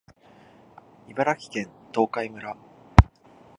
[1.09, 2.57] 茨城県東海村